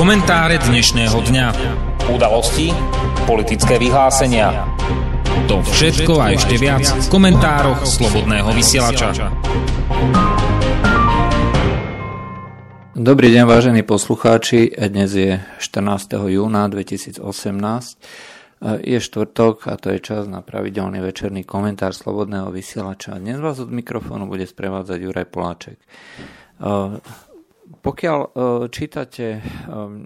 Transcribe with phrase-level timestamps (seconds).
[0.00, 1.46] Komentáre dnešného dňa.
[2.08, 2.72] Udalosti,
[3.28, 4.64] politické vyhlásenia.
[5.44, 9.28] To všetko a ešte viac v komentároch Slobodného vysielača.
[12.96, 14.72] Dobrý deň, vážení poslucháči.
[14.72, 16.16] Dnes je 14.
[16.32, 17.20] júna 2018.
[18.80, 23.20] Je štvrtok a to je čas na pravidelný večerný komentár Slobodného vysielača.
[23.20, 25.76] Dnes vás od mikrofónu bude sprevádzať Juraj Poláček.
[27.70, 28.28] Pokiaľ e,
[28.74, 29.40] čítate e,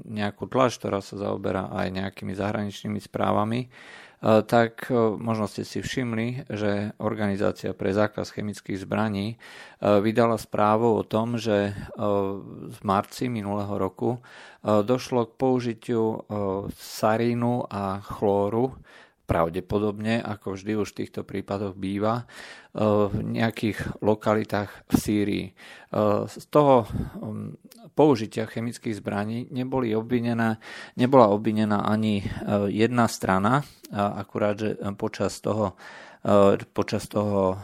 [0.04, 3.68] nejakú tlač, ktorá sa zaoberá aj nejakými zahraničnými správami, e,
[4.44, 9.40] tak možno ste si všimli, že Organizácia pre zákaz chemických zbraní
[9.80, 11.76] vydala správu o tom, že
[12.72, 14.24] v marci minulého roku
[14.64, 16.24] došlo k použitiu
[16.72, 18.80] sarínu a chlóru
[19.24, 22.24] pravdepodobne, ako vždy už v týchto prípadoch býva, e,
[23.08, 25.46] v nejakých lokalitách v Sýrii.
[25.48, 25.52] E,
[26.28, 26.84] z toho
[27.96, 30.60] použitia chemických zbraní neboli obvinená,
[31.00, 32.24] nebola obvinená ani e,
[32.68, 35.78] jedna strana, akurát, že počas toho,
[36.74, 37.62] počas toho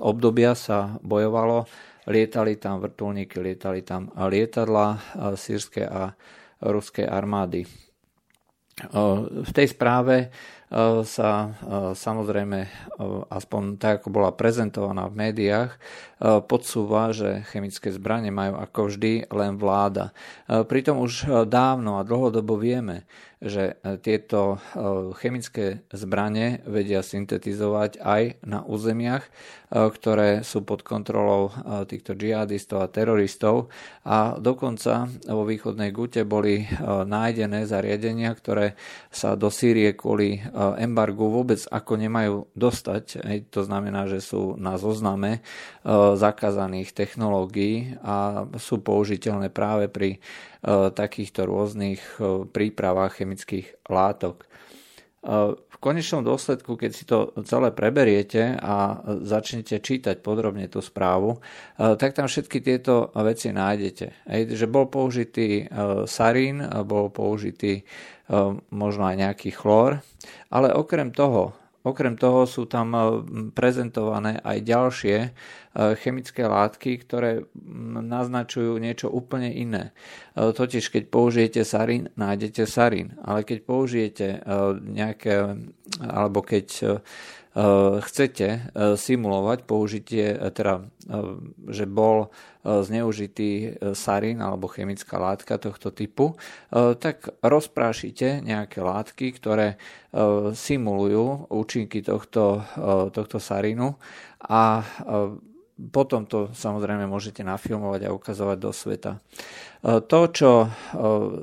[0.00, 1.68] obdobia sa bojovalo,
[2.08, 4.96] lietali tam vrtulníky, lietali tam lietadla
[5.36, 6.16] sírskej a
[6.64, 7.87] ruskej armády.
[9.46, 10.30] V tej správe
[11.08, 11.56] sa
[11.96, 12.68] samozrejme,
[13.32, 15.80] aspoň tak ako bola prezentovaná v médiách,
[16.44, 20.12] podsúva, že chemické zbranie majú ako vždy len vláda.
[20.44, 24.58] Pritom už dávno a dlhodobo vieme, že tieto
[25.22, 29.24] chemické zbranie vedia syntetizovať aj na územiach,
[29.70, 31.54] ktoré sú pod kontrolou
[31.86, 33.70] týchto džihadistov a teroristov
[34.02, 36.66] a dokonca vo východnej Gute boli
[37.04, 38.74] nájdené zariadenia, ktoré
[39.12, 40.40] sa do Sýrie kvôli
[40.80, 43.22] embargu vôbec ako nemajú dostať.
[43.54, 45.44] To znamená, že sú na zozname
[46.16, 50.18] zakázaných technológií a sú použiteľné práve pri e,
[50.66, 54.42] takýchto rôznych e, prípravách chemických látok.
[54.42, 54.46] E,
[55.54, 61.38] v konečnom dôsledku, keď si to celé preberiete a začnete čítať podrobne tú správu,
[61.78, 64.26] tak tam všetky tieto veci nájdete.
[64.58, 65.70] Že bol použitý
[66.10, 67.86] sarín, bol použitý
[68.74, 70.02] možno aj nejaký chlór,
[70.50, 71.54] ale okrem toho
[71.86, 72.90] Okrem toho sú tam
[73.54, 75.16] prezentované aj ďalšie
[75.78, 77.46] E, chemické látky, ktoré
[78.02, 79.94] naznačujú niečo úplne iné.
[80.34, 84.26] E, totiž, keď použijete sarín, nájdete sarín, ale keď použijete
[84.82, 85.54] nejaké,
[86.02, 86.98] alebo keď
[88.06, 90.86] chcete simulovať použitie, teda,
[91.66, 92.30] že bol
[92.62, 96.38] zneužitý sarín alebo chemická látka tohto typu,
[96.70, 99.74] tak rozprášite nejaké látky, ktoré
[100.54, 102.62] simulujú účinky tohto,
[103.10, 103.98] tohto sarínu
[104.38, 104.86] a
[105.78, 109.12] potom to samozrejme môžete nafilmovať a ukazovať do sveta.
[109.14, 109.20] E,
[110.02, 110.68] to, čo e,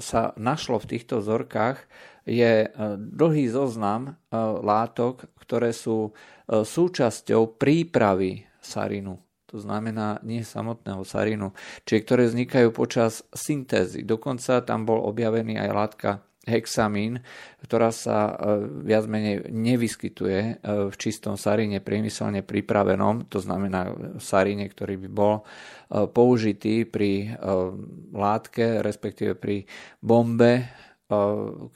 [0.03, 1.79] sa našlo v týchto vzorkách,
[2.28, 2.69] je e,
[3.00, 4.19] dlhý zoznam
[4.59, 6.12] látok, ktoré sú
[6.50, 9.22] súčasťou prípravy sarinu.
[9.53, 11.53] To znamená nie samotného sarinu,
[11.85, 14.01] čiže ktoré vznikajú počas syntézy.
[14.03, 16.09] Dokonca tam bol objavený aj látka
[16.45, 17.19] hexamín,
[17.66, 18.33] ktorá sa e,
[18.85, 20.53] viac menej nevyskytuje e,
[20.89, 23.91] v čistom saríne priemyselne pripravenom, to znamená
[24.22, 25.44] saríne, ktorý by bol e,
[26.06, 27.38] použitý pri
[28.13, 29.66] látke, respektíve pri
[30.00, 30.69] bombe,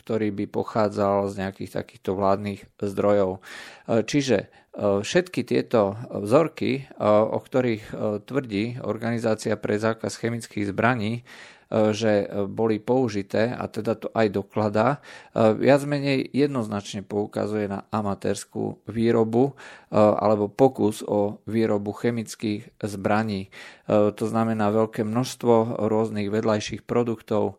[0.04, 3.46] ktorý by pochádzal z nejakých takýchto vládnych zdrojov.
[3.86, 7.94] Čiže všetky tieto vzorky, o ktorých
[8.26, 11.22] tvrdí Organizácia pre zákaz chemických zbraní,
[11.70, 14.88] že e, boli použité a teda to aj dokladá,
[15.34, 19.54] e, viac menej jednoznačne poukazuje na amatérskú výrobu
[19.90, 23.50] alebo pokus o výrobu chemických zbraní.
[23.90, 27.58] To znamená veľké množstvo rôznych vedľajších produktov,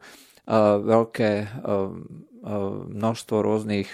[0.78, 1.50] veľké
[2.86, 3.90] množstvo rôznych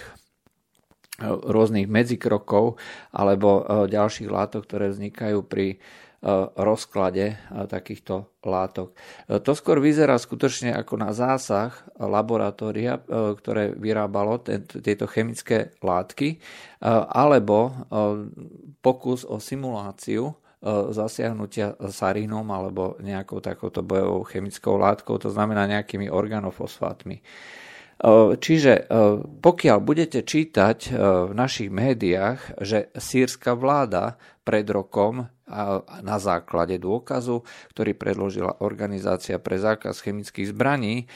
[1.24, 2.76] rôznych medzikrokov
[3.08, 6.05] alebo ďalších látok, ktoré vznikajú pri E,
[6.56, 7.36] rozklade e,
[7.70, 8.92] takýchto látok.
[9.30, 14.42] E, to skôr vyzerá skutočne ako na zásah laboratória, ktoré vyrábalo
[14.82, 16.38] tieto chemické látky,
[17.08, 17.72] alebo
[18.84, 20.36] pokus o simuláciu
[20.92, 27.22] zasiahnutia sarínom alebo nejakou takouto bojovou chemickou látkou, to znamená nejakými organofosfátmi.
[28.36, 28.92] Čiže
[29.40, 30.78] pokiaľ budete čítať
[31.30, 35.32] v našich médiách, že sírska vláda pred rokom
[36.02, 41.06] na základe dôkazu, ktorý predložila Organizácia pre zákaz chemických zbraní,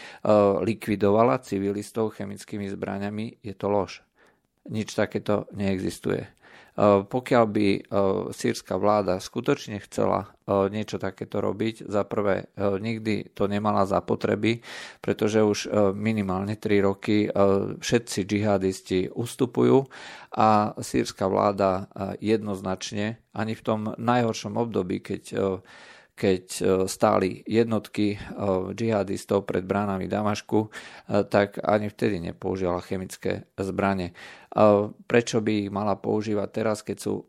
[0.62, 4.06] likvidovala civilistov chemickými zbraniami, je to lož.
[4.70, 6.39] Nič takéto neexistuje.
[6.80, 7.68] Pokiaľ by
[8.32, 11.84] sírska vláda skutočne chcela niečo takéto robiť.
[11.84, 14.64] Za prvé, nikdy to nemala za potreby,
[15.04, 15.58] pretože už
[15.92, 17.28] minimálne 3 roky
[17.76, 19.92] všetci džihadisti ustupujú
[20.40, 25.22] a sírska vláda jednoznačne ani v tom najhoršom období, keď
[26.20, 28.18] keď e, stáli jednotky e,
[28.76, 30.68] džihadistov pred bránami Damašku, e,
[31.24, 34.12] tak ani vtedy nepoužívala chemické zbranie.
[35.06, 37.22] Prečo by ich mala používať teraz, keď sú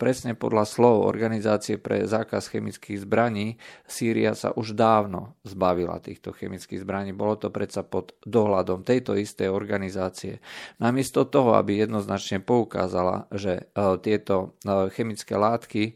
[0.00, 6.80] presne podľa slov Organizácie pre zákaz chemických zbraní, Sýria sa už dávno zbavila týchto chemických
[6.80, 7.12] zbraní.
[7.12, 10.40] Bolo to predsa pod dohľadom tejto istej organizácie.
[10.80, 13.68] Namiesto toho, aby jednoznačne poukázala, že
[14.00, 14.56] tieto
[14.96, 15.92] chemické látky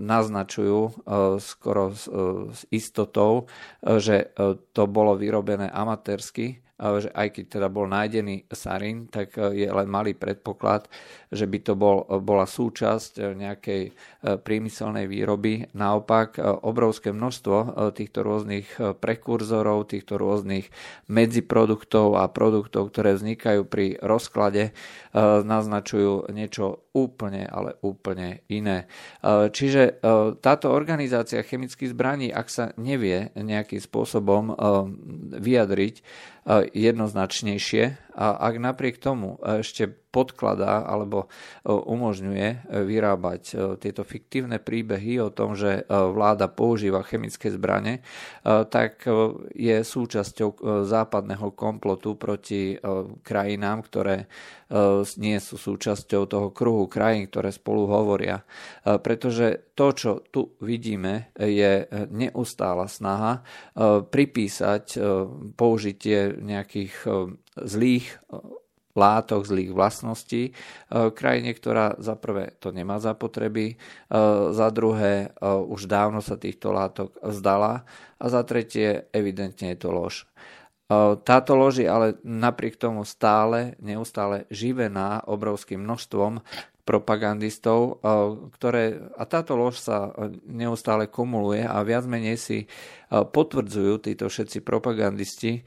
[0.00, 1.04] naznačujú
[1.36, 1.92] skoro
[2.48, 3.44] s istotou,
[3.84, 4.32] že
[4.72, 9.88] to bolo vyrobené amatérsky, že aj keď teda bol nájdený sarín, tak e, je len
[9.88, 10.92] malý predpoklad,
[11.32, 13.92] že by to bol, bola súčasť e, nejakej e,
[14.36, 15.72] priemyselnej výroby.
[15.72, 17.56] Naopak obrovské množstvo
[17.96, 18.68] týchto rôznych
[19.00, 20.68] prekurzorov, týchto rôznych
[21.08, 24.76] medziproduktov a produktov, ktoré vznikajú pri rozklade,
[25.16, 28.90] naznačujú niečo úplne, ale úplne iné.
[29.24, 30.00] Čiže
[30.40, 34.52] táto organizácia chemických zbraní, ak sa nevie nejakým spôsobom
[35.36, 35.96] vyjadriť,
[36.72, 38.14] jednoznačnejšie.
[38.16, 41.28] A ak napriek tomu ešte podkladá alebo
[41.68, 43.42] umožňuje vyrábať
[43.76, 48.00] tieto fiktívne príbehy o tom, že vláda používa chemické zbrane,
[48.72, 49.04] tak
[49.52, 52.80] je súčasťou západného komplotu proti
[53.20, 54.24] krajinám, ktoré
[55.20, 58.42] nie sú súčasťou toho kruhu krajín, ktoré spolu hovoria.
[58.82, 63.44] Pretože to, čo tu vidíme, je neustála snaha
[64.10, 64.98] pripísať
[65.54, 66.94] použitie nejakých
[67.56, 68.06] zlých
[68.96, 70.54] látok, zlých vlastností eh,
[71.12, 74.16] krajine, ktorá za prvé to nemá zapotreby, eh,
[74.50, 77.84] za druhé už dávno sa týchto látok vzdala
[78.16, 80.24] a za tretie evidentne je to lož.
[81.26, 86.46] Táto lož je ale napriek tomu stále, neustále živená obrovským množstvom
[86.86, 87.98] propagandistov,
[88.54, 90.14] ktoré, a táto lož sa
[90.46, 92.58] neustále kumuluje a viac menej si
[93.10, 95.66] potvrdzujú títo všetci propagandisti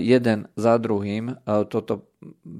[0.00, 1.36] jeden za druhým
[1.68, 2.13] toto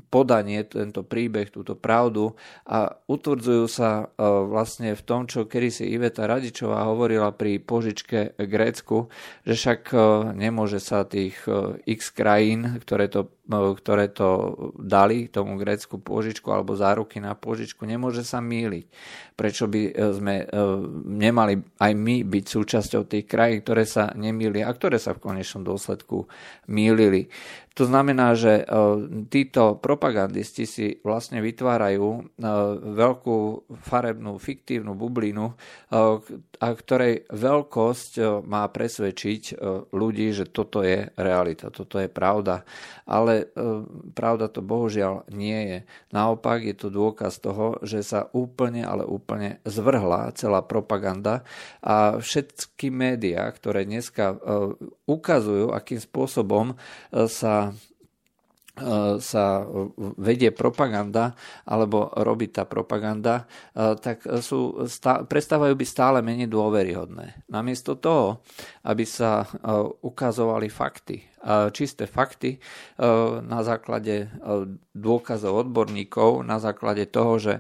[0.09, 2.35] podanie, tento príbeh, túto pravdu
[2.65, 9.13] a utvrdzujú sa e, vlastne v tom, čo kedysi Iveta Radičová hovorila pri požičke Grécku,
[9.43, 9.97] že však e,
[10.39, 16.79] nemôže sa tých e, x krajín, ktoré to, ktoré to dali tomu Grécku požičku alebo
[16.79, 18.87] záruky na požičku, nemôže sa míliť.
[19.35, 19.83] Prečo by
[20.15, 20.47] sme
[21.11, 25.67] nemali aj my byť súčasťou tých krajín, ktoré sa nemýli a ktoré sa v konečnom
[25.67, 26.31] dôsledku
[26.71, 27.29] mýlili.
[27.75, 28.65] To znamená, že e,
[29.27, 32.23] títo propagandisti si vlastne vytvárajú e,
[32.95, 33.39] veľkú
[33.83, 35.55] farebnú fiktívnu bublinu, e,
[36.63, 39.59] a ktorej veľkosť má presvedčiť
[39.91, 42.65] ľudí, že toto je realita, toto je pravda.
[43.05, 43.53] Ale
[44.17, 45.79] pravda to bohužiaľ nie je.
[46.15, 51.45] Naopak je to dôkaz toho, že sa úplne, ale úplne zvrhla celá propaganda
[51.85, 54.39] a všetky médiá, ktoré dneska
[55.05, 56.81] ukazujú, akým spôsobom
[57.29, 57.64] sa
[58.75, 59.63] E, sa
[60.19, 67.47] vedie propaganda alebo robí tá propaganda, e, tak sú, stá, prestávajú byť stále menej dôveryhodné.
[67.47, 68.43] Namiesto toho,
[68.83, 69.71] aby sa e,
[70.03, 71.23] ukazovali fakty,
[71.77, 72.57] čisté fakty
[73.45, 74.33] na základe
[74.97, 77.55] dôkazov odborníkov, na základe toho, že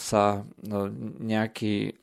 [0.00, 0.40] sa
[1.20, 2.00] nejaký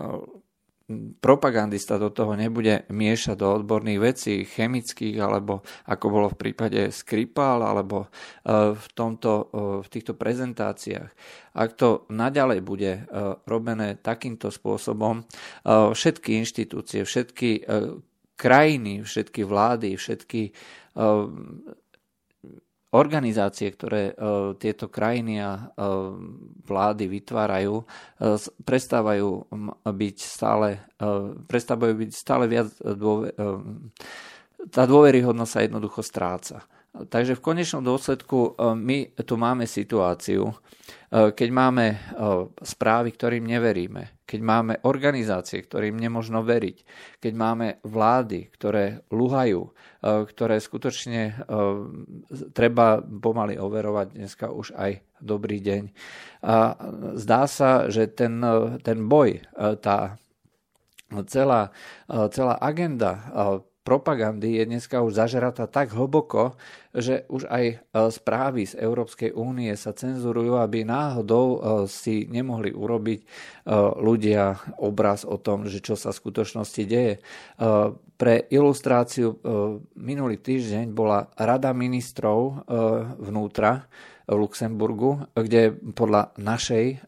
[1.17, 7.65] propagandista do toho nebude miešať do odborných vecí, chemických, alebo ako bolo v prípade Skripal,
[7.65, 8.07] alebo e,
[8.77, 9.45] v, tomto, e,
[9.81, 11.09] v týchto prezentáciách.
[11.57, 13.01] Ak to naďalej bude e,
[13.49, 15.25] robené takýmto spôsobom,
[15.65, 17.65] všetky inštitúcie, všetky
[18.35, 20.53] krajiny, všetky vlády, všetky
[22.95, 26.15] organizácie, ktoré uh, tieto krajiny a uh,
[26.63, 29.51] vlády vytvárajú, uh, prestávajú
[29.83, 30.79] byť stále,
[31.51, 33.35] prestávajú byť stále viac dôver,
[34.71, 36.63] tá dôveryhodnosť sa jednoducho stráca.
[36.95, 40.55] Takže v konečnom dôsledku uh, my tu máme situáciu, uh,
[41.35, 46.77] keď máme uh, správy, ktorým neveríme, keď máme organizácie, ktorým nemožno veriť,
[47.21, 49.71] keď máme vlády, ktoré luhajú, e,
[50.25, 51.33] ktoré skutočne e,
[52.51, 55.83] treba pomaly overovať dneska už aj dobrý deň.
[56.41, 56.73] A
[57.21, 58.41] zdá sa, že ten,
[58.81, 59.41] ten boj, e,
[59.77, 60.17] tá
[61.29, 61.69] celá,
[62.33, 63.29] celá agenda
[63.85, 66.57] propagandy je dneska už zažeratá tak hlboko,
[66.89, 67.75] že už aj e,
[68.09, 73.25] správy z Európskej únie sa cenzurujú, aby náhodou e, si nemohli urobiť e,
[74.01, 77.21] ľudia obraz o tom, že čo sa v skutočnosti deje.
[78.15, 79.37] Pre ilustráciu
[79.99, 82.63] minulý týždeň bola Rada ministrov
[83.19, 83.85] vnútra
[84.23, 87.03] v Luxemburgu, kde podľa našej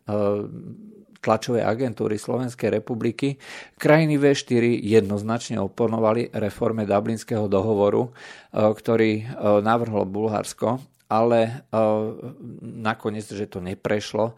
[1.22, 3.38] tlačovej agentúry Slovenskej republiky,
[3.78, 8.12] krajiny V4 jednoznačne oponovali reforme Dublinského dohovoru, e,
[8.54, 9.26] ktorý e,
[9.62, 12.20] navrhlo Bulharsko ale uh,
[12.62, 14.36] nakoniec, že to neprešlo.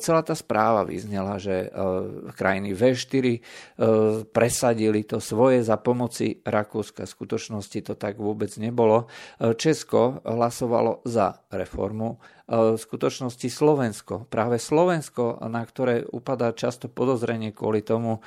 [0.00, 1.68] Celá tá správa vyznela, že
[2.32, 3.40] krajiny V4 uh,
[4.24, 7.04] presadili to svoje za pomoci Rakúska.
[7.04, 9.12] V skutočnosti to tak vôbec nebolo.
[9.36, 12.16] Česko hlasovalo za reformu
[12.48, 14.24] v skutočnosti Slovensko.
[14.32, 18.24] Práve Slovensko, na ktoré upadá často podozrenie kvôli tomu,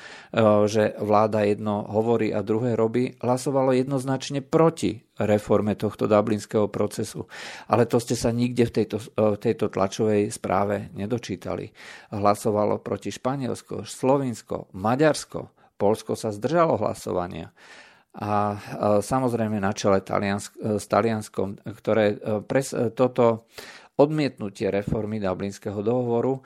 [0.70, 7.26] že vláda jedno hovorí a druhé robí, hlasovalo jednoznačne proti reforme tohto dublinského procesu.
[7.66, 11.74] Ale to ste sa nikde v tejto, v tejto tlačovej správe nedočítali.
[12.14, 15.50] Hlasovalo proti Španielsko, Slovinsko, Maďarsko,
[15.82, 17.50] Polsko sa zdržalo hlasovania
[18.12, 18.60] a
[19.02, 20.04] samozrejme na čele
[20.54, 23.48] s Talianskom, ktoré pres, toto
[24.00, 26.42] odmietnutie reformy Dublinského dohovoru e,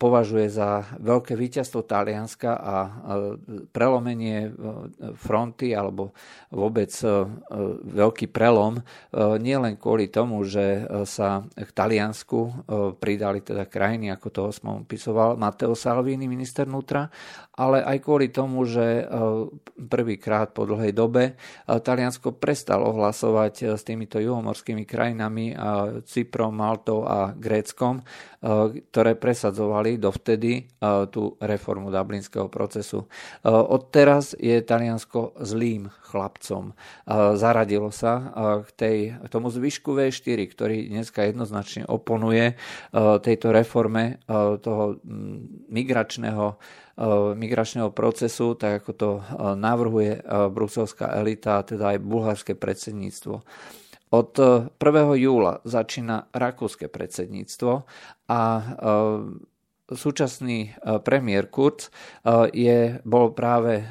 [0.00, 2.76] považuje za veľké víťazstvo Talianska a
[3.70, 4.50] prelomenie e,
[5.20, 6.16] fronty alebo
[6.48, 7.28] vôbec e,
[7.92, 8.80] veľký prelom
[9.16, 12.66] nielen kvôli tomu, že sa k Taliansku
[12.98, 17.08] pridali teda krajiny, ako toho som opisoval Matteo Salvini, minister vnútra,
[17.56, 19.06] ale aj kvôli tomu, že
[19.76, 25.56] prvýkrát po dlhej dobe Taliansko prestalo hlasovať s týmito juhomorskými krajinami
[26.04, 33.06] Cyprom, Cyprom, Maltou a Gréckom, eh, ktoré presadzovali dovtedy eh, tú reformu dublinského procesu.
[33.06, 36.72] Eh, odteraz je Taliansko zlým chlapcom.
[37.36, 38.30] Zaradilo sa
[38.62, 42.54] k, tej, k tomu zvyšku V4, ktorý dneska jednoznačne oponuje
[42.94, 44.22] tejto reforme
[44.62, 46.56] toho mm, migračného
[47.36, 49.10] migračného procesu, tak ako to
[49.60, 53.44] navrhuje bruselská elita, teda aj bulharské predsedníctvo.
[54.10, 54.78] Od 1.
[54.78, 57.72] Eh, júla začína rakúske predsedníctvo
[58.30, 59.18] a eh,
[59.90, 61.90] súčasný eh, premiér Kurz
[62.54, 63.86] je, bol práve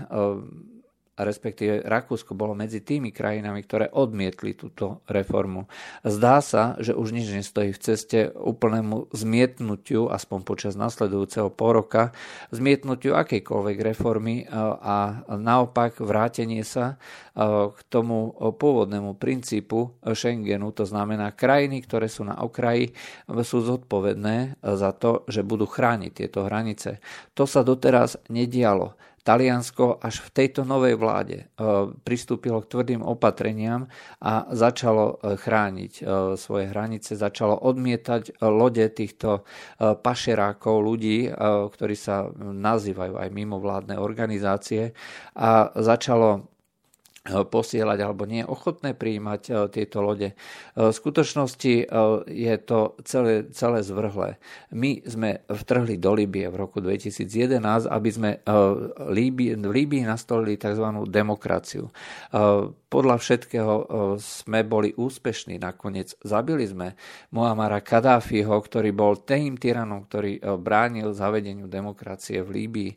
[1.16, 5.68] respektíve Rakúsko bolo medzi tými krajinami, ktoré odmietli túto reformu.
[6.04, 12.12] Zdá sa, že už nič nestojí v ceste úplnému zmietnutiu, aspoň počas nasledujúceho poroka,
[12.52, 14.44] zmietnutiu akejkoľvek reformy
[14.84, 17.00] a naopak vrátenie sa
[17.72, 22.96] k tomu pôvodnému princípu Schengenu, to znamená krajiny, ktoré sú na okraji,
[23.44, 27.04] sú zodpovedné za to, že budú chrániť tieto hranice.
[27.36, 28.96] To sa doteraz nedialo.
[29.26, 31.46] Taliansko až v tejto novej vláde e,
[32.06, 33.90] pristúpilo k tvrdým opatreniam
[34.22, 36.02] a začalo e, chrániť e,
[36.38, 39.42] svoje hranice, začalo odmietať lode týchto
[39.82, 41.28] pašerákov, ľudí,
[41.74, 44.94] ktorí sa nazývajú aj mimovládne organizácie
[45.34, 46.55] a začalo
[47.26, 50.32] posielať alebo nie je ochotné prijímať e, tieto lode.
[50.32, 50.36] E,
[50.78, 51.86] v skutočnosti e,
[52.30, 54.38] je to celé, celé zvrhlé.
[54.70, 60.86] My sme vtrhli do Líbie v roku 2011, aby sme v Líbii nastolili tzv.
[61.10, 61.90] demokraciu.
[62.90, 63.74] Podľa všetkého
[64.22, 65.58] sme boli úspešní.
[65.58, 66.94] Nakoniec zabili sme
[67.34, 72.92] Muamara Kadáfiho, ktorý bol tým tyranom, ktorý bránil zavedeniu demokracie v Líbii.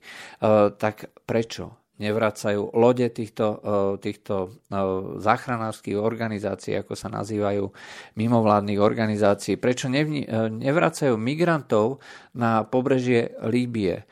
[0.76, 1.77] Tak prečo?
[1.98, 4.78] Nevracajú lode týchto, e, týchto e,
[5.18, 7.68] záchranárskych organizácií, ako sa nazývajú,
[8.14, 9.58] mimovládnych organizácií.
[9.58, 11.98] Prečo e, nevracajú migrantov
[12.32, 14.06] na pobrežie Líbie?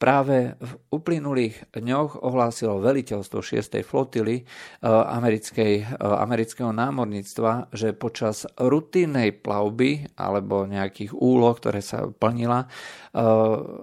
[0.00, 3.84] Práve v uplynulých dňoch ohlásilo veliteľstvo 6.
[3.84, 4.48] flotily
[4.88, 12.72] americkej, amerického námorníctva, že počas rutinnej plavby alebo nejakých úloh, ktoré sa plnila,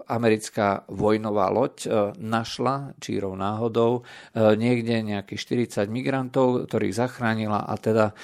[0.09, 4.01] americká vojnová loď našla čírov náhodou
[4.35, 8.17] niekde nejakých 40 migrantov, ktorých zachránila a teda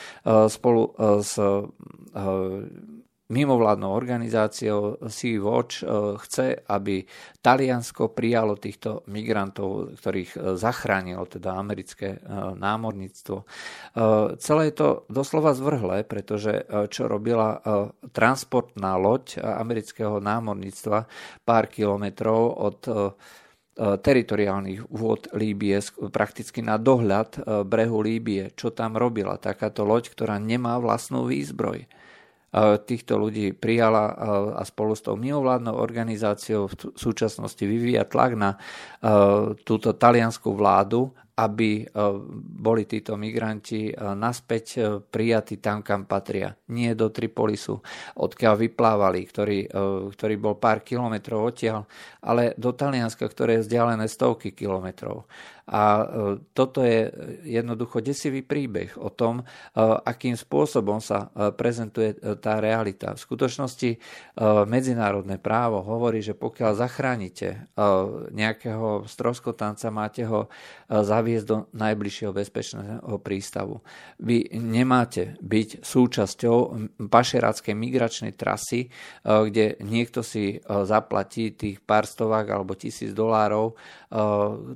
[0.49, 0.89] spolu
[1.21, 1.37] s
[3.27, 7.03] mimovládnou organizáciou Sea Watch eh, chce, aby
[7.43, 12.21] Taliansko prijalo týchto migrantov, ktorých eh, zachránilo teda americké eh,
[12.55, 13.37] námorníctvo.
[14.37, 17.59] Celé je to doslova zvrhlé, pretože čo robila
[18.13, 21.09] transportná loď amerického námorníctva
[21.41, 22.79] pár kilometrov od
[23.77, 25.81] teritoriálnych vôd Líbie,
[26.13, 28.53] prakticky na dohľad brehu Líbie.
[28.53, 31.89] Čo tam robila takáto loď, ktorá nemá vlastnú výzbroj?
[32.87, 34.13] Týchto ľudí prijala
[34.55, 38.55] a spolu s tou mimovládnou organizáciou v súčasnosti vyvíja tlak na
[39.67, 41.85] túto talianskú vládu, aby
[42.33, 46.49] boli títo migranti naspäť prijatí tam, kam patria.
[46.73, 47.77] Nie do Tripolisu,
[48.17, 49.59] odkiaľ vyplávali, ktorý,
[50.17, 51.85] ktorý bol pár kilometrov odtiaľ,
[52.25, 55.29] ale do Talianska, ktoré je vzdialené stovky kilometrov.
[55.67, 56.05] A e,
[56.55, 57.11] toto je
[57.43, 59.43] jednoducho desivý príbeh o tom, e,
[59.83, 63.15] akým spôsobom sa e, prezentuje tá realita.
[63.17, 63.99] V skutočnosti
[64.69, 67.67] medzinárodné právo hovorí, že pokiaľ zachránite
[68.31, 70.47] nejakého stroskotanca, máte ho
[70.87, 73.81] zaviesť do najbližšieho bezpečného prístavu.
[74.21, 76.57] Vy nemáte byť súčasťou
[77.09, 78.93] pašeráckej migračnej trasy,
[79.23, 83.73] kde niekto si zaplatí tých pár stovák alebo tisíc dolárov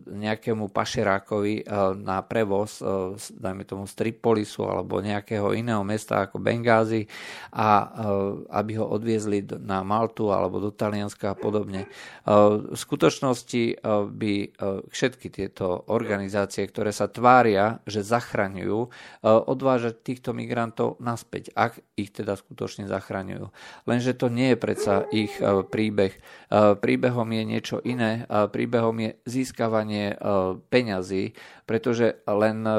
[0.10, 1.66] nejakému pašerákovi eh,
[2.02, 7.06] na prevoz, eh, dajme tomu z Tripolisu alebo nejakého iného mesta ako Bengázi
[7.54, 7.90] a eh,
[8.50, 11.86] aby ho odviezli na Maltu alebo do Talianska a podobne.
[12.26, 14.34] V skutočnosti by
[14.88, 18.80] všetky tieto organizácie, ktoré sa tvária, že zachraňujú,
[19.26, 23.52] odvážať týchto migrantov naspäť, ak ich teda skutočne zachraňujú.
[23.90, 26.14] Lenže to nie je predsa ich príbeh.
[26.80, 28.26] Príbehom je niečo iné.
[28.30, 30.16] Príbehom je získavanie
[30.72, 31.36] peňazí,
[31.68, 32.76] pretože len e,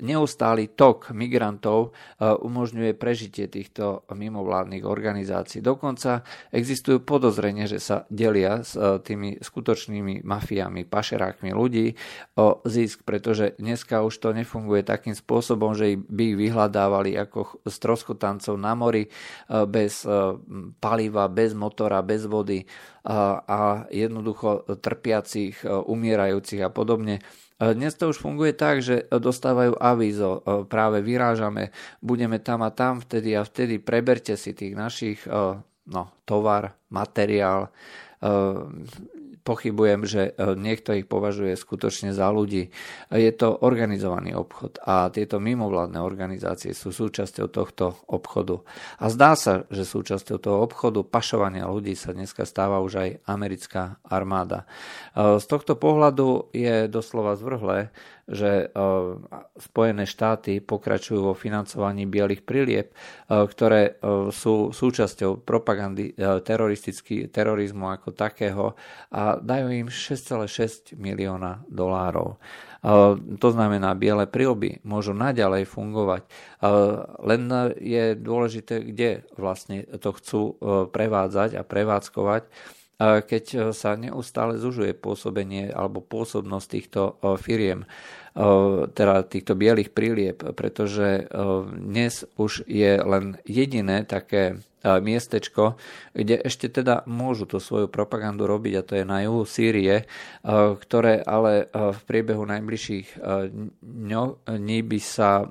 [0.00, 5.64] neustály tok migrantov e, umožňuje prežitie týchto mimovládnych organizácií.
[5.64, 11.96] Dokonca existujú podozrenie, že sa delia s e, tými skutočnými mafiami, pašerákmi ľudí
[12.36, 18.58] o zisk, pretože dneska už to nefunguje takým spôsobom, že by ich vyhľadávali ako stroskotancov
[18.60, 19.08] na mori
[19.48, 20.04] bez
[20.78, 22.66] paliva, bez motora, bez vody
[23.06, 27.22] a jednoducho trpiacich, umierajúcich a podobne.
[27.56, 31.72] E, dnes to už funguje tak, že dostávajú avízo, e, práve vyrážame,
[32.04, 35.28] budeme tam a tam, vtedy a vtedy, preberte si tých našich
[35.86, 37.70] no, tovar, materiál,
[39.46, 42.74] pochybujem, že e, niekto ich považuje skutočne za ľudí.
[43.14, 48.66] Je to organizovaný obchod a tieto mimovládne organizácie sú súčasťou tohto obchodu.
[48.98, 54.02] A zdá sa, že súčasťou toho obchodu pašovania ľudí sa dneska stáva už aj americká
[54.02, 54.66] armáda.
[55.14, 57.94] E, z tohto pohľadu je doslova zvrhlé,
[58.26, 58.74] že
[59.54, 62.90] Spojené štáty pokračujú vo financovaní bielých prilieb,
[63.30, 64.02] ktoré
[64.34, 66.10] sú súčasťou propagandy
[67.30, 68.74] terorizmu ako takého
[69.14, 72.34] a dajú im 6,6 milióna dolárov.
[73.26, 76.22] To znamená, biele prílby môžu naďalej fungovať.
[77.22, 77.42] Len
[77.78, 80.58] je dôležité, kde vlastne to chcú
[80.90, 82.46] prevádzať a prevádzkovať
[83.00, 87.02] keď sa neustále zužuje pôsobenie alebo pôsobnosť týchto
[87.40, 87.84] firiem
[88.92, 91.24] teda týchto bielých prílieb, pretože
[91.72, 95.74] dnes už je len jediné také miestečko,
[96.14, 100.06] kde ešte teda môžu tú svoju propagandu robiť a to je na juhu Sýrie,
[100.46, 103.18] ktoré ale v priebehu najbližších
[103.82, 105.50] dní by sa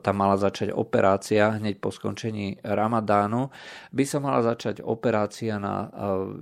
[0.00, 3.50] tam mala začať operácia hneď po skončení Ramadánu,
[3.90, 5.90] by sa mala začať operácia na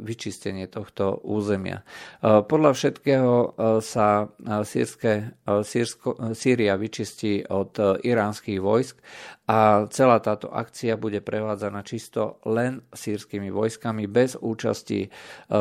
[0.04, 1.80] vyčistenie tohto územia.
[2.22, 3.32] Podľa všetkého
[3.80, 4.28] sa
[4.62, 9.00] sírske, Sírsko, Sýria vyčistí od iránskych vojsk
[9.44, 15.08] a celá táto akcia bude prevádzaná čisto len sírskymi vojskami bez účasti e,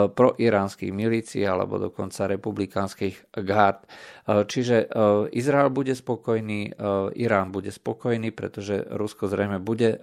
[0.08, 3.84] proiránskych milícií alebo dokonca republikánskych gard.
[3.84, 4.96] E, čiže e,
[5.36, 6.80] Izrael bude spokojný,
[7.20, 10.00] Irán bude spokojný, pretože Rusko zrejme bude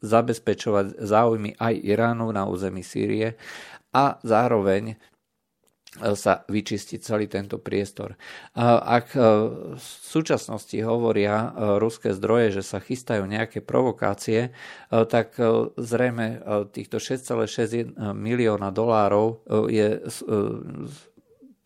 [0.00, 3.36] zabezpečovať záujmy aj Iránu na území Sýrie
[3.92, 4.96] a zároveň
[5.96, 8.20] sa vyčistiť celý tento priestor.
[8.60, 9.20] Ak e,
[9.72, 14.50] v súčasnosti hovoria e, ruské zdroje, že sa chystajú nejaké provokácie, e,
[15.08, 15.40] tak
[15.80, 16.44] zrejme
[16.76, 19.40] týchto 6,6 milióna dolárov
[19.72, 20.04] je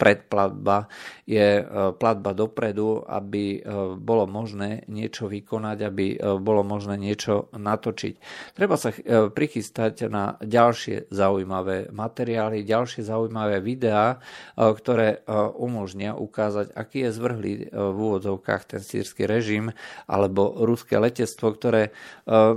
[0.03, 0.91] predplatba
[1.23, 3.59] je e, platba dopredu, aby e,
[4.03, 8.15] bolo možné niečo vykonať, aby e, bolo možné niečo natočiť.
[8.59, 8.91] Treba sa
[9.31, 14.19] prichystať na ďalšie zaujímavé materiály, ďalšie zaujímavé videá,
[14.57, 15.23] ktoré
[15.59, 19.71] umožnia ukázať, aký je zvrhlý v úvodzovkách ten sírsky režim
[20.09, 21.93] alebo ruské letectvo, ktoré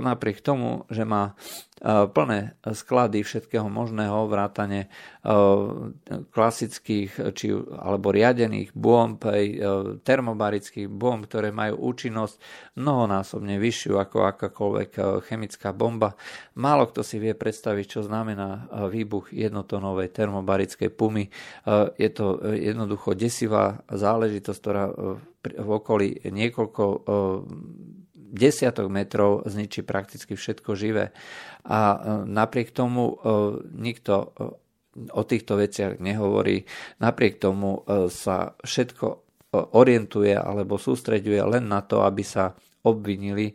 [0.00, 1.36] napriek tomu, že má
[1.84, 4.88] plné sklady všetkého možného, vrátane
[6.32, 9.44] klasických či, alebo riadených bomb, aj
[10.02, 12.40] termobarických bomb, ktoré majú účinnosť
[12.80, 14.90] mnohonásobne vyššiu ako akákoľvek
[15.28, 16.16] chemická bomba.
[16.56, 21.28] Málo kto si vie predstaviť, čo znamená výbuch jednotonovej termobarickej pumy.
[22.00, 24.84] Je to jednoducho desivá záležitosť, ktorá
[25.44, 26.84] v okolí niekoľko
[28.36, 31.14] desiatok metrov zničí prakticky všetko živé.
[31.66, 33.14] A e, napriek tomu e,
[33.74, 34.26] nikto e,
[35.12, 36.64] o týchto veciach nehovorí.
[37.04, 39.06] Napriek tomu sa všetko
[39.56, 42.52] orientuje alebo sústreďuje len na to, aby sa
[42.86, 43.50] obvinili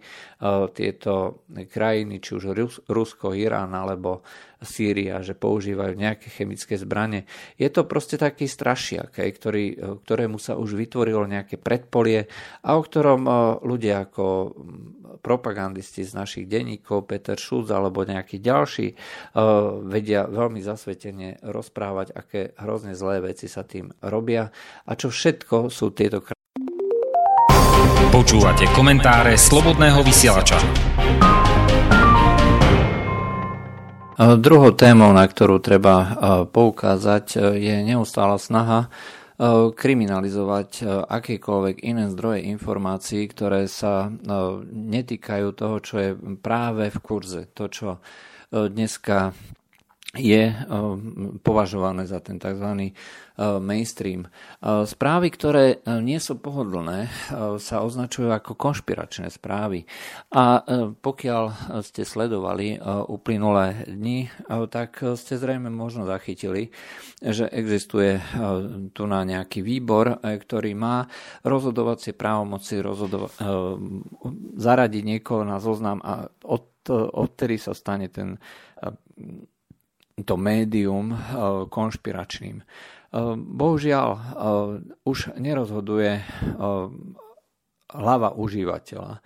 [0.75, 2.51] tieto krajiny, či už
[2.91, 4.27] Rusko, Irán alebo
[4.61, 7.25] Sýria, že používajú nejaké chemické zbranie.
[7.57, 12.29] Je to proste taký strašiak, ktorý, ktorému sa už vytvorilo nejaké predpolie
[12.61, 13.25] a o ktorom
[13.65, 14.53] ľudia ako
[15.21, 18.93] propagandisti z našich denníkov, Peter Schulz alebo nejakí ďalší,
[19.85, 24.49] vedia veľmi zasvetene rozprávať, aké hrozne zlé veci sa tým robia
[24.85, 26.21] a čo všetko sú tieto
[28.11, 30.59] Počúvate komentáre Slobodného vysielača.
[34.19, 36.19] Druhou témou, na ktorú treba
[36.51, 38.91] poukázať, je neustála snaha
[39.73, 44.11] kriminalizovať akékoľvek iné zdroje informácií, ktoré sa
[44.69, 46.11] netýkajú toho, čo je
[46.43, 47.47] práve v kurze.
[47.55, 48.03] To, čo
[48.51, 49.31] dneska
[50.11, 50.51] je
[51.39, 52.91] považované za ten tzv.
[53.63, 54.27] mainstream.
[54.61, 57.07] Správy, ktoré nie sú pohodlné,
[57.55, 59.87] sa označujú ako konšpiračné správy.
[60.35, 60.67] A
[60.99, 61.43] pokiaľ
[61.79, 62.75] ste sledovali
[63.07, 64.27] uplynulé dni,
[64.67, 66.75] tak ste zrejme možno zachytili,
[67.23, 68.19] že existuje
[68.91, 71.07] tu na nejaký výbor, ktorý má
[71.47, 73.31] rozhodovacie právomoci rozhodova-
[74.59, 76.67] zaradiť niekoho na zoznam a od,
[77.15, 78.35] odtedy sa stane ten
[80.23, 81.17] to médium eh,
[81.69, 82.61] konšpiračným.
[82.61, 82.65] Eh,
[83.35, 84.21] bohužiaľ, eh,
[85.05, 86.23] už nerozhoduje
[87.91, 89.19] hlava užívateľa.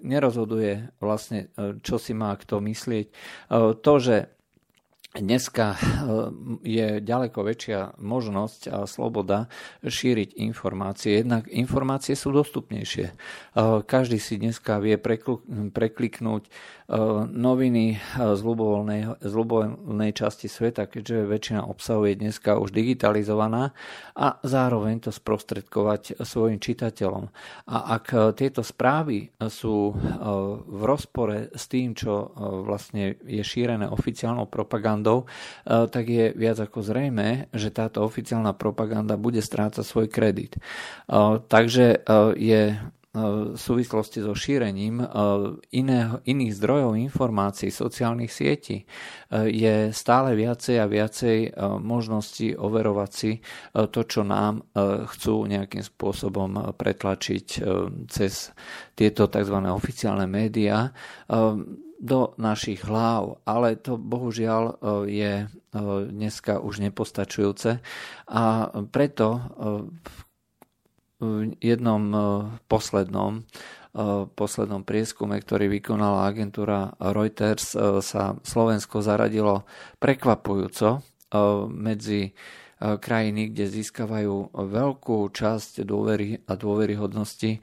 [0.00, 1.50] Nerozhoduje vlastne,
[1.82, 3.06] čo si má kto myslieť.
[3.82, 4.30] To, že
[5.10, 5.78] Dneska eh,
[6.62, 9.50] je ďaleko väčšia možnosť a sloboda
[9.82, 11.18] šíriť informácie.
[11.18, 13.06] Jednak informácie sú dostupnejšie.
[13.10, 13.14] Eh,
[13.90, 14.94] každý si dneska vie
[15.74, 16.52] prekliknúť eh,
[17.26, 23.74] noviny z ľubovoľnej, z ľubovoľnej časti sveta, keďže väčšina obsahu je dneska už digitalizovaná
[24.14, 27.34] a zároveň to sprostredkovať svojim čitateľom.
[27.66, 29.90] A ak tieto správy sú
[30.70, 32.30] v rozpore s tým, čo
[32.62, 38.52] vlastne je šírené oficiálnou propagandou, propagandou, eh, tak je viac ako zrejme, že táto oficiálna
[38.52, 40.56] propaganda bude strácať svoj kredit.
[40.56, 42.62] Eh, takže eh, je
[43.10, 45.02] v súvislosti so šírením
[45.74, 48.86] iného, iných zdrojov informácií, sociálnych sietí
[49.34, 53.42] je stále viacej a viacej možností overovať si
[53.74, 54.62] to, čo nám
[55.10, 57.46] chcú nejakým spôsobom pretlačiť
[58.06, 58.54] cez
[58.94, 59.58] tieto tzv.
[59.58, 60.94] oficiálne médiá
[62.00, 64.74] do našich hlav, ale to bohužiaľ e,
[65.12, 65.46] je e,
[66.08, 67.84] dneska už nepostačujúce.
[68.32, 68.44] A
[68.88, 69.40] preto e,
[71.20, 72.00] v jednom
[72.64, 73.44] poslednom
[74.32, 79.68] poslednom prieskume, ktorý vykonala agentúra Reuters, sa Slovensko zaradilo
[80.00, 81.04] prekvapujúco
[81.68, 82.32] medzi
[82.80, 87.60] krajiny, kde získavajú veľkú časť dôvery a dôveryhodnosti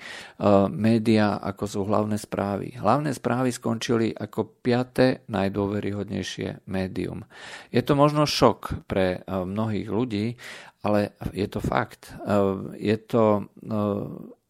[0.70, 2.78] média, ako sú hlavné správy.
[2.78, 7.26] Hlavné správy skončili ako piaté najdôveryhodnejšie médium.
[7.74, 10.38] Je to možno šok pre mnohých ľudí,
[10.86, 12.14] ale je to fakt.
[12.78, 13.50] Je to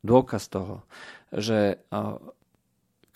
[0.03, 0.83] dôkaz toho,
[1.31, 1.79] že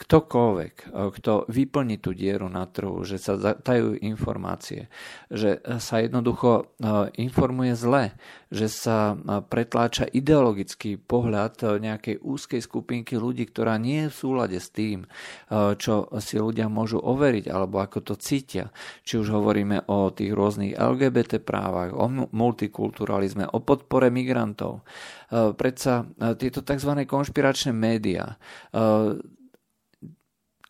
[0.01, 4.89] ktokoľvek, eh, kto vyplní tú dieru na trhu, že sa tajú informácie,
[5.29, 8.17] že sa jednoducho eh, informuje zle,
[8.49, 14.57] že sa eh, pretláča ideologický pohľad nejakej úzkej skupinky ľudí, ktorá nie je v súlade
[14.57, 15.03] s tým,
[15.51, 18.71] čo si ľudia môžu overiť alebo ako to cítia.
[19.03, 24.87] Či už hovoríme o tých rôznych LGBT právach, o multikulturalizme, o podpore migrantov.
[25.31, 26.07] Predsa
[26.39, 26.91] tieto tzv.
[27.03, 28.39] konšpiračné médiá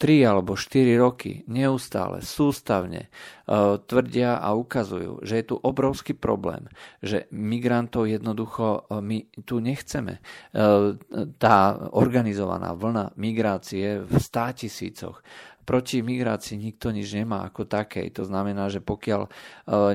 [0.02, 3.14] 3 alebo 4 roky neustále, sústavne
[3.46, 6.66] uh, tvrdia a ukazujú, že je tu obrovský problém,
[7.06, 10.18] že migrantov jednoducho uh, my tu nechceme.
[10.58, 10.98] Uh,
[11.38, 15.22] tá organizovaná vlna migrácie v státisícoch
[15.62, 18.12] proti migrácii nikto nič nemá ako takej.
[18.18, 19.30] To znamená, že pokiaľ e,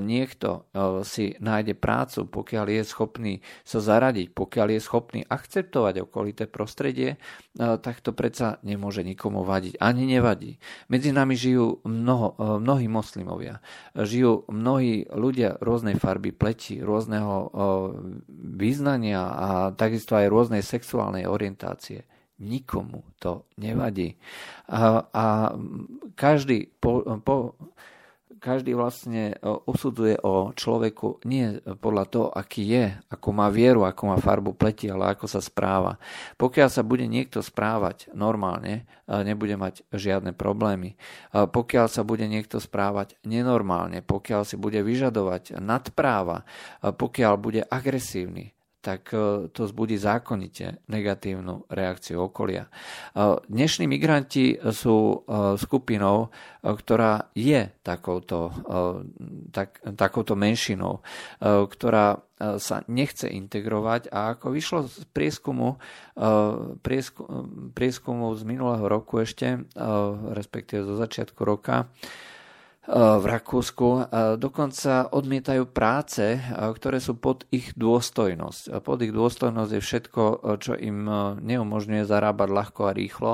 [0.01, 6.45] niekto e, si nájde prácu, pokiaľ je schopný sa zaradiť, pokiaľ je schopný akceptovať okolité
[6.49, 7.19] prostredie, e,
[7.59, 9.79] tak to predsa nemôže nikomu vadiť.
[9.79, 10.59] Ani nevadí.
[10.89, 13.61] Medzi nami žijú mnoho, mnohí moslimovia.
[13.95, 17.51] Žijú mnohí ľudia rôznej farby pleti, rôzneho
[18.31, 22.07] význania a takisto aj rôznej sexuálnej orientácie
[22.41, 24.19] nikomu to nevadí.
[24.69, 25.25] A, a
[26.19, 27.55] každý, po, po,
[28.37, 34.17] každý vlastne usudzuje o človeku nie podľa toho, aký je, ako má vieru, ako má
[34.21, 35.99] farbu pleti, ale ako sa správa.
[36.37, 40.99] Pokiaľ sa bude niekto správať normálne, nebude mať žiadne problémy.
[41.33, 46.45] Pokiaľ sa bude niekto správať nenormálne, pokiaľ si bude vyžadovať nadpráva,
[46.83, 48.56] pokiaľ bude agresívny,
[48.87, 52.71] tak e, to zbudí zákonite negatívnu reakciu okolia.
[52.71, 52.71] E,
[53.51, 56.31] dnešní migranti sú e, skupinou,
[56.67, 58.51] ktorá je takouto,
[59.55, 60.99] tak, takouto menšinou,
[61.39, 62.19] ktorá
[62.59, 65.79] sa nechce integrovať a ako vyšlo z prieskumu,
[67.71, 69.63] prieskumu z minulého roku ešte,
[70.35, 71.87] respektíve zo začiatku roka,
[72.87, 78.79] v Rakúsku dokonca odmietajú práce, ktoré sú pod ich dôstojnosť.
[78.87, 80.23] Pod ich dôstojnosť je všetko,
[80.63, 81.11] čo im
[81.43, 83.33] neumožňuje zarábať ľahko a rýchlo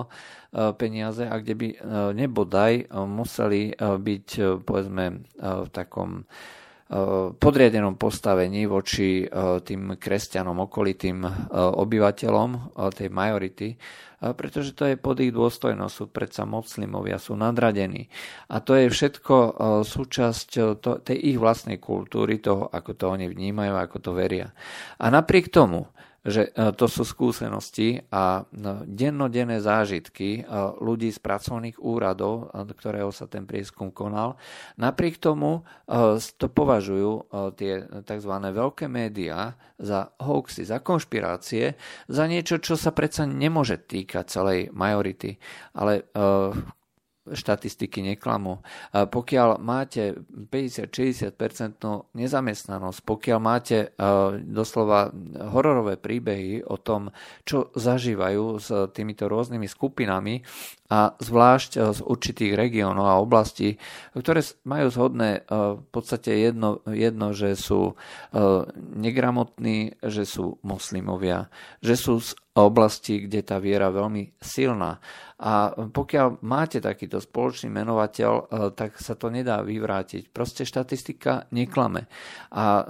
[0.80, 1.68] peniaze a kde by
[2.16, 4.28] nebodaj museli byť
[4.64, 5.04] povedzme
[5.36, 6.24] v takom
[7.40, 9.24] podriadenom postavení voči
[9.64, 11.24] tým kresťanom, okolitým
[11.56, 13.68] obyvateľom tej majority,
[14.22, 18.06] pretože to je pod ich dôstojnosť, sú predsa moslimovia, sú nadradení.
[18.52, 19.34] A to je všetko
[19.82, 20.48] súčasť
[21.02, 24.52] tej ich vlastnej kultúry, toho, ako to oni vnímajú, ako to veria.
[25.00, 25.88] A napriek tomu,
[26.22, 28.46] že e, to sú skúsenosti a
[28.86, 30.46] dennodenné zážitky
[30.78, 34.38] ľudí z pracovných úradov, ktorého sa ten prieskum konal.
[34.78, 35.66] Napriek tomu
[36.38, 38.32] to považujú tie tzv.
[38.32, 41.74] veľké médiá za hoaxy, za konšpirácie,
[42.06, 45.36] za niečo, čo sa predsa nemôže týkať celej majority.
[45.74, 46.06] Ale
[47.22, 48.58] štatistiky neklamú.
[48.90, 50.18] Pokiaľ máte
[50.50, 53.94] 50-60% nezamestnanosť, pokiaľ máte
[54.42, 55.14] doslova
[55.54, 57.14] hororové príbehy o tom,
[57.46, 60.42] čo zažívajú s týmito rôznymi skupinami
[60.92, 63.80] a zvlášť z určitých regiónov a oblastí,
[64.12, 67.96] ktoré majú zhodné v podstate jedno, jedno že sú
[68.76, 71.48] negramotní, že sú moslimovia,
[71.80, 75.00] že sú z oblasti, kde tá viera veľmi silná.
[75.42, 78.44] A pokiaľ máte takýto spoločný menovateľ, e,
[78.76, 80.30] tak sa to nedá vyvrátiť.
[80.30, 82.06] Proste štatistika neklame.
[82.52, 82.84] A e,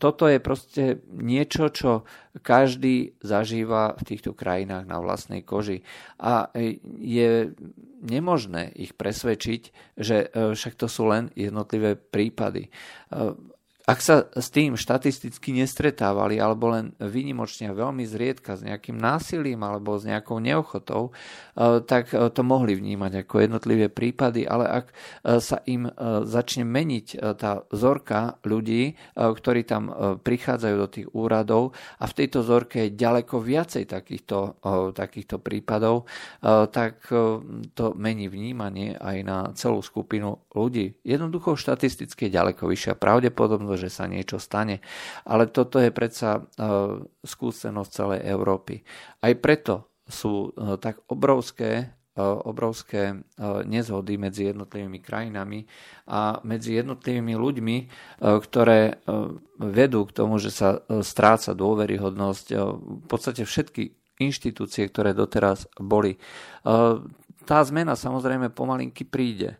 [0.00, 2.08] toto je proste niečo, čo
[2.40, 5.84] každý zažíva v týchto krajinách na vlastnej koži.
[6.16, 7.52] A e, je
[8.02, 12.66] nemožné ich presvedčiť, že však to sú len jednotlivé prípady
[13.82, 19.98] ak sa s tým štatisticky nestretávali alebo len vynimočne veľmi zriedka s nejakým násilím alebo
[19.98, 24.94] s nejakou neochotou, e, tak e, to mohli vnímať ako jednotlivé prípady, ale ak e,
[25.42, 25.90] sa im
[26.22, 27.06] začne meniť
[27.38, 29.90] tá vzorka ľudí, ktorí tam
[30.22, 34.62] prichádzajú do tých úradov a v tejto vzorke je ďaleko viacej takýchto,
[34.94, 36.06] takýchto prípadov,
[36.70, 37.06] tak
[37.74, 40.96] to mení vnímanie aj na celú skupinu ľudí.
[41.02, 44.80] Jednoducho štatisticky je ďaleko vyššia pravdepodobnosť že sa niečo stane.
[45.26, 46.42] Ale toto je predsa e,
[47.22, 48.82] skúsenosť celej Európy.
[49.22, 51.70] Aj preto sú e, tak obrovské
[52.12, 53.24] e, obrovské
[53.64, 55.64] nezhody medzi jednotlivými krajinami
[56.06, 57.76] a medzi jednotlivými ľuďmi,
[58.20, 59.00] ktoré
[59.56, 66.20] vedú k tomu, že sa stráca dôveryhodnosť v podstate všetky inštitúcie, ktoré doteraz boli.
[67.42, 69.56] Tá zmena samozrejme pomalinky príde.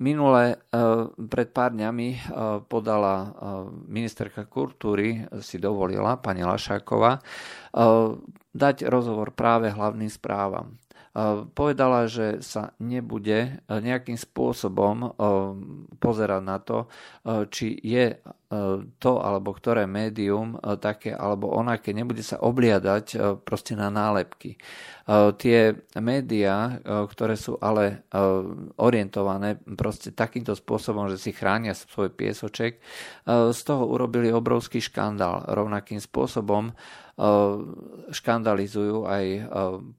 [0.00, 2.20] Minule, eh, pred pár dňami eh,
[2.64, 3.28] podala eh,
[3.84, 7.20] ministerka kultúry, si dovolila, pani Lašáková,
[8.50, 10.74] dať rozhovor práve hlavným správam.
[11.52, 15.12] Povedala, že sa nebude nejakým spôsobom
[15.98, 16.86] pozerať na to,
[17.50, 18.18] či je
[18.98, 24.58] to alebo ktoré médium také alebo onaké, nebude sa obliadať proste na nálepky.
[25.38, 25.58] Tie
[25.98, 28.06] médiá, ktoré sú ale
[28.78, 32.82] orientované proste takýmto spôsobom, že si chránia svoj piesoček,
[33.26, 35.46] z toho urobili obrovský škandál.
[35.46, 36.74] Rovnakým spôsobom
[38.10, 39.24] škandalizujú aj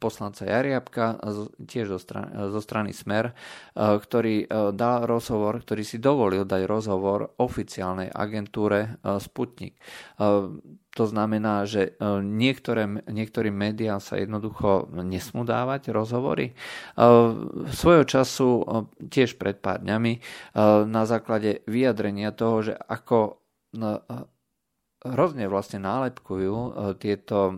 [0.01, 1.21] poslanca Jariabka,
[1.61, 3.37] tiež zo strany, zo strany Smer,
[3.77, 9.77] ktorý dal rozhovor, ktorý si dovolil dať rozhovor oficiálnej agentúre Sputnik.
[10.91, 16.51] To znamená, že niektoré, niektorým médiám sa jednoducho nesmú dávať rozhovory.
[17.71, 18.49] Svojho času,
[18.99, 20.19] tiež pred pár dňami,
[20.89, 23.39] na základe vyjadrenia toho, že ako
[25.01, 26.69] hrozne vlastne nálepkujú e,
[27.01, 27.53] tieto e,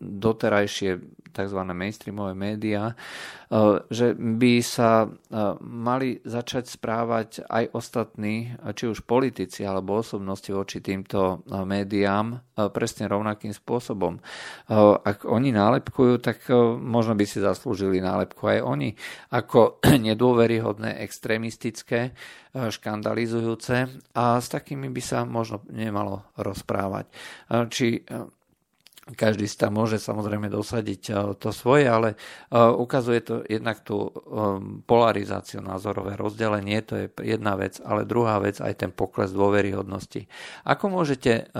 [0.00, 0.90] doterajšie
[1.38, 1.60] tzv.
[1.70, 2.98] mainstreamové médiá,
[3.88, 5.06] že by sa
[5.62, 13.54] mali začať správať aj ostatní, či už politici alebo osobnosti voči týmto médiám presne rovnakým
[13.54, 14.18] spôsobom.
[15.06, 16.50] Ak oni nálepkujú, tak
[16.82, 18.90] možno by si zaslúžili nálepku aj oni
[19.30, 19.78] ako
[20.10, 22.12] nedôveryhodné, extrémistické,
[22.52, 23.76] škandalizujúce
[24.18, 27.06] a s takými by sa možno nemalo rozprávať.
[27.70, 28.02] Či
[29.16, 34.08] každý si tam môže samozrejme dosadiť eh, to svoje, ale eh, ukazuje to jednak tú
[34.08, 34.12] eh,
[34.84, 40.26] polarizáciu názorové rozdelenie, to je jedna vec, ale druhá vec aj ten pokles dôveryhodnosti.
[40.64, 41.50] Ako môžete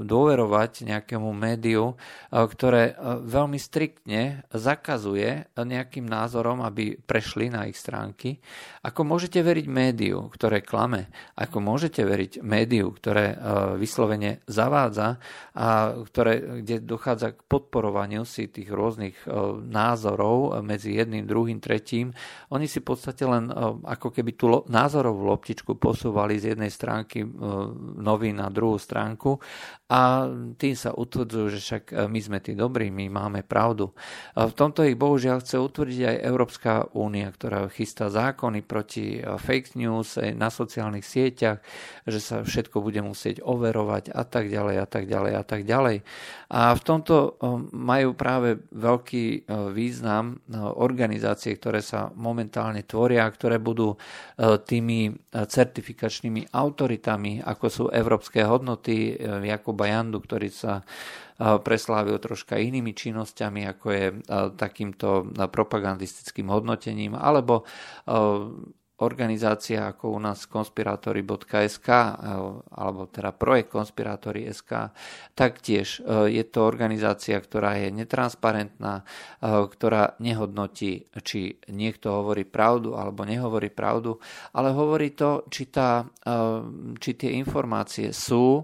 [0.00, 1.94] dôverovať nejakému médiu,
[2.30, 8.40] ktoré veľmi striktne zakazuje nejakým názorom, aby prešli na ich stránky?
[8.80, 11.12] Ako môžete veriť médiu, ktoré klame?
[11.36, 13.36] Ako môžete veriť médiu, ktoré
[13.76, 15.20] vyslovene zavádza
[15.54, 19.26] a ktoré, kde dochádza k podporovaniu si tých rôznych e,
[19.62, 22.10] názorov medzi jedným, druhým, tretím.
[22.50, 23.54] Oni si v podstate len e,
[23.86, 27.28] ako keby tú názorovú loptičku posúvali z jednej stránky e,
[28.02, 29.38] novín na druhú stránku
[29.86, 30.26] a
[30.58, 33.90] tým sa utvrdzujú, že však my sme tí dobrí, my máme pravdu.
[34.38, 40.14] V tomto ich bohužiaľ chce utvrdiť aj Európska únia, ktorá chystá zákony proti fake news
[40.14, 41.58] na sociálnych sieťach,
[42.06, 45.96] že sa všetko bude musieť overovať a tak ďalej a tak ďalej a tak ďalej.
[46.54, 47.30] A v tomto eh,
[47.72, 50.40] majú práve veľký význam
[50.78, 53.94] organizácie, ktoré sa momentálne tvoria, ktoré budú
[54.40, 60.82] tými certifikačnými autoritami, ako sú európske hodnoty Jakuba Jandu, ktorý sa
[61.40, 64.06] preslávil troška inými činnosťami, ako je
[64.60, 67.64] takýmto propagandistickým hodnotením, alebo
[69.00, 71.88] organizácia ako u nás konspirátory.sk
[72.70, 74.92] alebo teda projekt konspirátory.sk
[75.32, 79.04] taktiež e, je to organizácia, ktorá je netransparentná, e,
[79.48, 84.20] ktorá nehodnotí, či niekto hovorí pravdu alebo nehovorí pravdu,
[84.52, 86.04] ale hovorí to, či, tá,
[87.00, 88.62] či tie informácie sú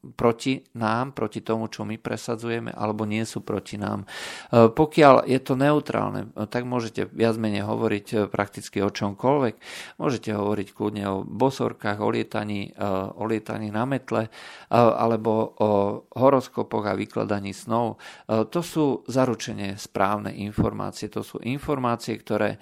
[0.00, 4.08] proti nám, proti tomu, čo my presadzujeme, alebo nie sú proti nám.
[4.48, 9.54] E, pokiaľ je to neutrálne, e, tak môžete viac menej hovoriť e, prakticky o čomkoľvek.
[10.00, 12.72] Môžete hovoriť kľudne o bosorkách, o lietaní,
[13.16, 14.32] o lietaní na metle,
[14.72, 15.70] alebo o
[16.16, 18.00] horoskopoch a vykladaní snov.
[18.28, 21.12] To sú zaručenie správne informácie.
[21.12, 22.56] To sú informácie, ktoré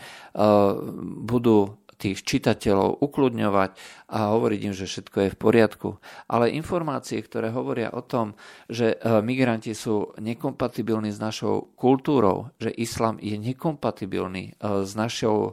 [1.22, 3.70] budú tých čitateľov ukludňovať
[4.08, 5.88] a hovoriť im, že všetko je v poriadku.
[6.30, 8.38] Ale informácie, ktoré hovoria o tom,
[8.70, 15.52] že e, migranti sú nekompatibilní s našou kultúrou, že islam je nekompatibilný e, s našou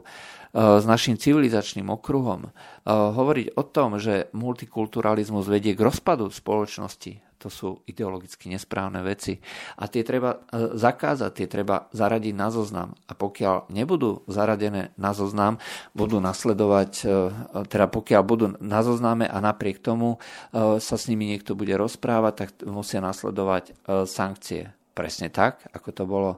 [0.56, 2.48] s našim civilizačným okruhom,
[2.88, 9.38] hovoriť o tom, že multikulturalizmus vedie k rozpadu spoločnosti, to sú ideologicky nesprávne veci.
[9.78, 12.98] A tie treba e, zakázať, tie treba zaradiť na zoznam.
[13.06, 15.62] A pokiaľ nebudú zaradené na zoznam,
[15.94, 21.30] budú nasledovať, e, teda pokiaľ budú na zozname a napriek tomu e, sa s nimi
[21.30, 23.78] niekto bude rozprávať, tak musia nasledovať
[24.10, 24.74] sankcie.
[24.96, 26.30] Presne tak, ako to bolo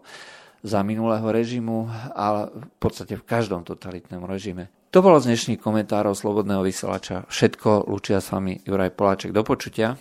[0.61, 4.69] za minulého režimu, ale v podstate v každom totalitnom režime.
[4.89, 7.29] To bolo z dnešných komentárov Slobodného vysielača.
[7.29, 9.37] Všetko, lúčia s vami Juraj Poláček.
[9.37, 10.01] Do počutia.